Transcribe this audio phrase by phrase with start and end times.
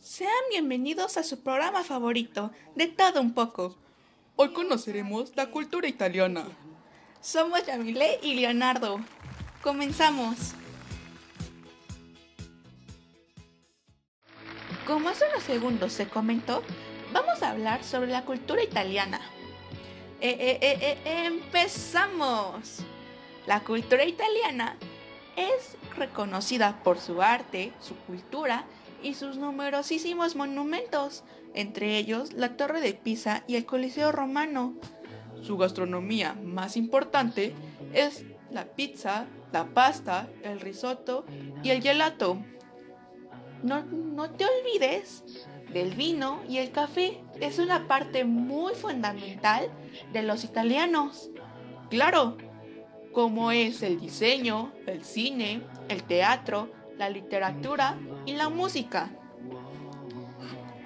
[0.00, 3.76] Sean bienvenidos a su programa favorito, de todo un poco.
[4.34, 6.46] Hoy conoceremos la cultura italiana.
[7.20, 8.98] Somos Yamile y Leonardo.
[9.62, 10.54] Comenzamos.
[14.86, 16.62] Como hace unos segundos se comentó,
[17.12, 19.20] vamos a hablar sobre la cultura italiana.
[20.22, 22.78] Eh, eh, eh, empezamos.
[23.46, 24.78] La cultura italiana
[25.36, 28.64] es reconocida por su arte, su cultura
[29.02, 34.74] y sus numerosísimos monumentos, entre ellos la Torre de Pisa y el Coliseo Romano.
[35.42, 37.54] Su gastronomía más importante
[37.92, 41.24] es la pizza, la pasta, el risotto
[41.62, 42.38] y el gelato.
[43.62, 45.24] No, no te olvides
[45.72, 47.22] del vino y el café.
[47.40, 49.70] Es una parte muy fundamental
[50.12, 51.30] de los italianos.
[51.88, 52.36] Claro,
[53.12, 57.96] como es el diseño, el cine, el teatro, la literatura
[58.26, 59.08] y la música.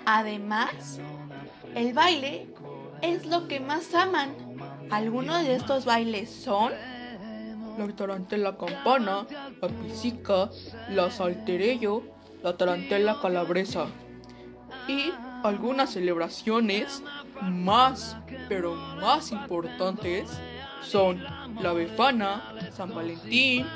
[0.06, 1.00] Además,
[1.74, 2.46] el baile
[3.02, 4.30] es lo que más aman.
[4.92, 6.70] Algunos de estos bailes son
[7.76, 9.26] la tarantela campana,
[9.60, 10.50] la pizzica,
[10.88, 12.04] la salterello,
[12.44, 13.86] la tarantela calabresa
[14.86, 15.10] y
[15.42, 17.02] algunas celebraciones
[17.42, 18.16] más,
[18.48, 20.30] pero más importantes
[20.80, 21.24] son
[21.60, 23.66] la Befana, San Valentín,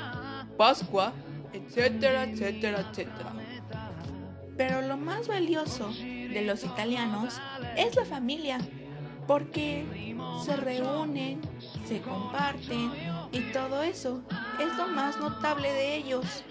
[0.55, 1.11] Pascua,
[1.53, 3.33] etcétera, etcétera, etcétera.
[4.57, 7.39] Pero lo más valioso de los italianos
[7.77, 8.59] es la familia,
[9.27, 9.85] porque
[10.43, 11.41] se reúnen,
[11.87, 12.91] se comparten
[13.31, 14.21] y todo eso
[14.59, 16.43] es lo más notable de ellos.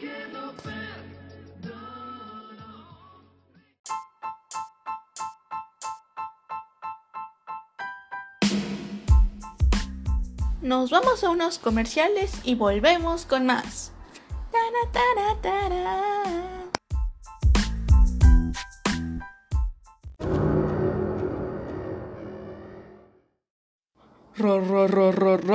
[10.61, 13.93] Nos vamos a unos comerciales y volvemos con más.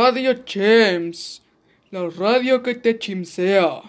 [0.03, 1.42] Radio Chems,
[1.92, 3.82] la radio que te chimsea.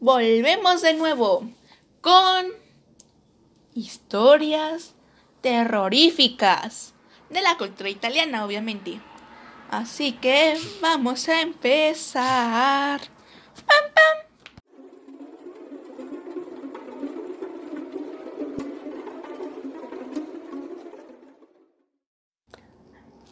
[0.00, 1.50] Volvemos de nuevo
[2.00, 2.46] con
[3.74, 4.94] historias
[5.40, 6.94] terroríficas
[7.28, 9.00] de la cultura italiana, obviamente.
[9.70, 13.00] Así que vamos a empezar.
[13.66, 14.16] ¡Pam, pam!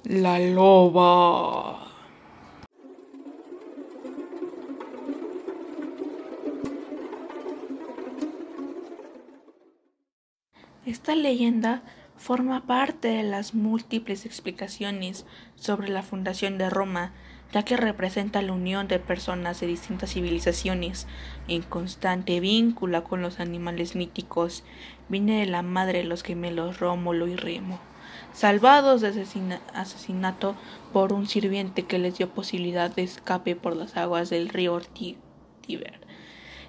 [0.05, 1.85] La loba.
[10.85, 11.83] Esta leyenda
[12.17, 15.27] forma parte de las múltiples explicaciones
[15.57, 17.13] sobre la fundación de Roma,
[17.53, 21.07] ya que representa la unión de personas de distintas civilizaciones
[21.49, 24.65] en constante vínculo con los animales míticos.
[25.09, 27.79] Viene de la madre de los gemelos Rómulo y Remo,
[28.33, 29.27] salvados de
[29.75, 30.57] asesinato
[30.93, 36.01] por un sirviente que les dio posibilidad de escape por las aguas del río Tíber.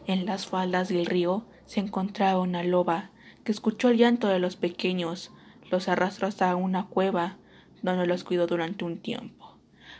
[0.07, 3.09] En las faldas del río se encontraba una loba
[3.45, 5.31] que escuchó el llanto de los pequeños,
[5.71, 7.37] los arrastró hasta una cueva,
[7.83, 9.55] donde los cuidó durante un tiempo.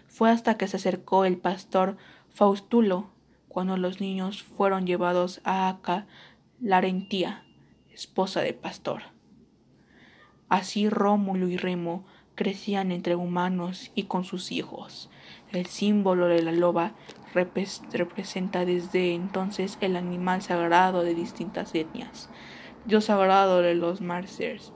[0.08, 1.96] Fue hasta que se acercó el pastor
[2.34, 3.12] Faustulo,
[3.48, 6.08] cuando los niños fueron llevados a Aca,
[6.60, 7.46] Larentía,
[7.94, 9.04] esposa del pastor.
[10.50, 12.04] Así Rómulo y Remo
[12.34, 15.10] crecían entre humanos y con sus hijos.
[15.52, 16.94] El símbolo de la loba
[17.34, 22.30] representa desde entonces el animal sagrado de distintas etnias.
[22.86, 24.72] Dios sagrado de los Marcers,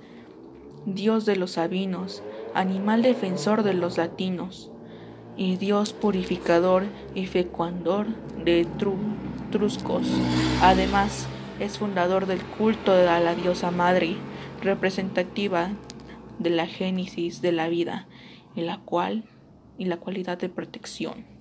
[0.85, 2.23] Dios de los Sabinos,
[2.55, 4.71] animal defensor de los latinos,
[5.37, 6.83] y Dios purificador
[7.15, 8.07] y fecuandor
[8.43, 8.67] de
[9.51, 10.07] Truscos.
[10.61, 11.27] Además,
[11.59, 14.17] es fundador del culto de la diosa madre,
[14.61, 15.69] representativa
[16.39, 18.07] de la génesis de la vida,
[18.55, 19.23] en la cual
[19.77, 21.38] y la cualidad de protección.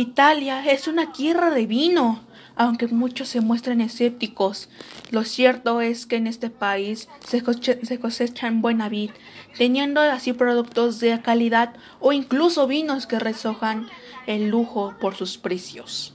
[0.00, 2.20] Italia es una tierra de vino,
[2.54, 4.68] aunque muchos se muestran escépticos.
[5.10, 9.10] Lo cierto es que en este país se, cosecha, en buena vid,
[9.56, 13.86] teniendo así productos de calidad o incluso vinos que resojan
[14.26, 16.14] el lujo por sus precios.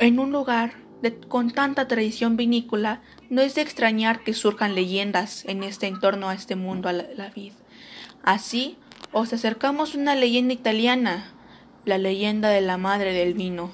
[0.00, 0.74] En un lugar
[1.28, 6.34] con tanta tradición vinícola, no es de extrañar que surjan leyendas en este entorno a
[6.34, 7.52] este mundo a la, vid.
[8.22, 8.76] Así,
[9.10, 11.32] os acercamos una leyenda italiana,
[11.84, 13.72] la leyenda de la madre del vino.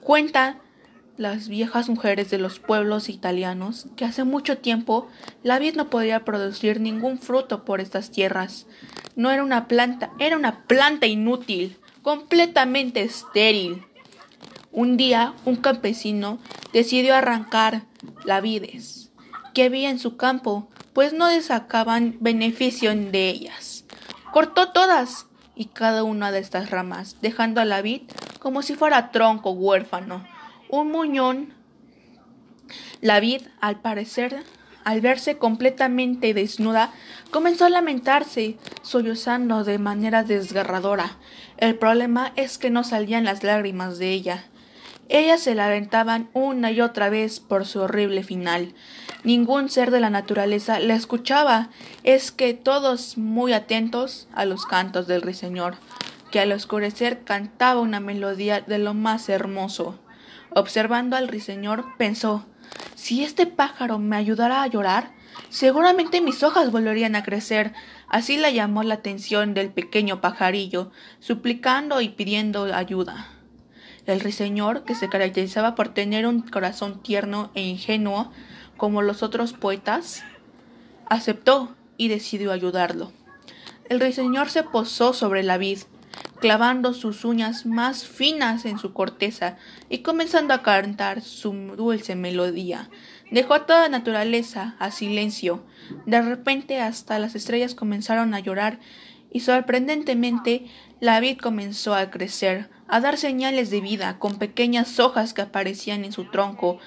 [0.00, 0.58] Cuenta
[1.16, 5.08] las viejas mujeres de los pueblos italianos que hace mucho tiempo
[5.42, 8.66] la vid no podía producir ningún fruto por estas tierras.
[9.16, 13.84] No era una planta, era una planta inútil, completamente estéril.
[14.70, 16.38] Un día un campesino
[16.72, 17.82] decidió arrancar
[18.24, 19.08] la vides
[19.54, 23.84] que había en su campo, pues no le sacaban beneficio de ellas.
[24.32, 25.26] Cortó todas
[25.58, 28.02] y cada una de estas ramas, dejando a la vid
[28.38, 30.24] como si fuera tronco huérfano
[30.68, 31.54] un muñón.
[33.00, 34.42] La vid, al parecer,
[34.84, 36.92] al verse completamente desnuda,
[37.30, 41.16] comenzó a lamentarse, sollozando de manera desgarradora.
[41.56, 44.44] El problema es que no salían las lágrimas de ella.
[45.08, 48.74] Ellas se lamentaban una y otra vez por su horrible final.
[49.24, 51.70] Ningún ser de la naturaleza la escuchaba.
[52.04, 55.76] Es que todos muy atentos a los cantos del ruiseñor,
[56.30, 59.98] que al oscurecer cantaba una melodía de lo más hermoso.
[60.50, 62.44] Observando al ruiseñor, pensó
[62.94, 65.12] si este pájaro me ayudara a llorar,
[65.50, 67.72] seguramente mis hojas volverían a crecer.
[68.08, 70.90] Así le llamó la atención del pequeño pajarillo,
[71.20, 73.37] suplicando y pidiendo ayuda.
[74.08, 78.32] El ruiseñor, que se caracterizaba por tener un corazón tierno e ingenuo,
[78.78, 80.24] como los otros poetas,
[81.10, 83.12] aceptó y decidió ayudarlo.
[83.90, 85.80] El ruiseñor se posó sobre la vid,
[86.40, 89.58] clavando sus uñas más finas en su corteza
[89.90, 92.88] y comenzando a cantar su dulce melodía.
[93.30, 95.62] Dejó a toda naturaleza a silencio.
[96.06, 98.78] De repente hasta las estrellas comenzaron a llorar
[99.30, 100.66] y sorprendentemente
[101.00, 106.04] la vid comenzó a crecer, a dar señales de vida con pequeñas hojas que aparecían
[106.04, 106.78] en su tronco.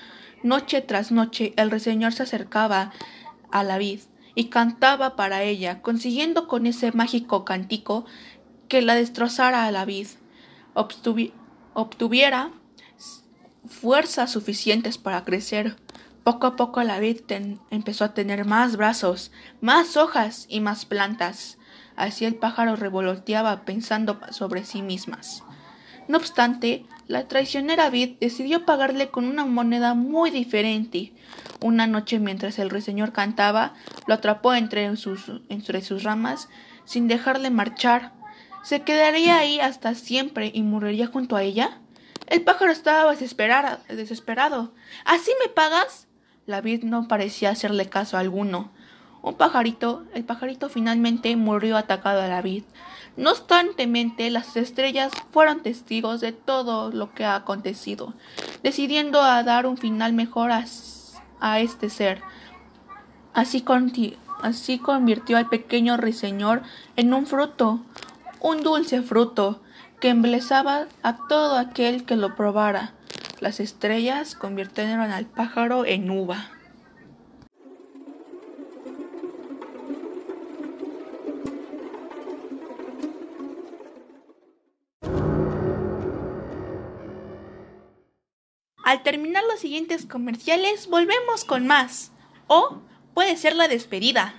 [0.43, 2.91] Noche tras noche el ruiseñor se acercaba
[3.51, 3.99] a la vid
[4.33, 8.05] y cantaba para ella, consiguiendo con ese mágico cantico
[8.67, 10.07] que la destrozara a la vid,
[11.73, 12.51] obtuviera
[13.67, 15.75] fuerzas suficientes para crecer.
[16.23, 17.21] Poco a poco la vid
[17.69, 21.57] empezó a tener más brazos, más hojas y más plantas.
[21.95, 25.43] Así el pájaro revoloteaba pensando sobre sí mismas.
[26.07, 31.13] No obstante, la traicionera vid decidió pagarle con una moneda muy diferente.
[31.61, 33.73] Una noche mientras el ruiseñor cantaba,
[34.07, 36.49] lo atrapó entre sus, entre sus ramas
[36.85, 38.13] sin dejarle marchar.
[38.63, 41.79] ¿Se quedaría ahí hasta siempre y moriría junto a ella?
[42.27, 44.73] El pájaro estaba desesperado.
[45.05, 46.07] ¿Así me pagas?
[46.45, 48.71] La vid no parecía hacerle caso alguno.
[49.21, 52.63] Un pajarito, el pajarito finalmente murió atacado a la vid.
[53.17, 58.13] No obstantemente, las estrellas fueron testigos de todo lo que ha acontecido,
[58.63, 62.21] decidiendo a dar un final mejor a, este ser.
[63.33, 63.63] Así,
[64.41, 66.63] así convirtió al pequeño ruiseñor
[66.95, 67.81] en un fruto,
[68.39, 69.61] un dulce fruto
[69.99, 72.93] que embelezaba a todo aquel que lo probara.
[73.39, 76.49] Las estrellas convirtieron al pájaro en uva.
[88.91, 92.11] Al terminar los siguientes comerciales, volvemos con más.
[92.47, 92.81] O
[93.13, 94.35] puede ser la despedida.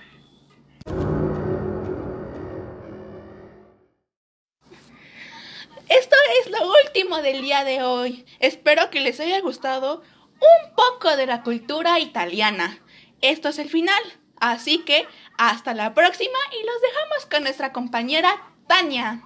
[5.89, 8.27] Esto es lo último del día de hoy.
[8.37, 12.77] Espero que les haya gustado un poco de la cultura italiana.
[13.21, 14.03] Esto es el final.
[14.39, 15.07] Así que
[15.39, 19.23] hasta la próxima y los dejamos con nuestra compañera Tania.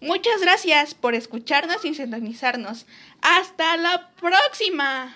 [0.00, 2.86] Muchas gracias por escucharnos y sintonizarnos.
[3.22, 5.14] Hasta la próxima.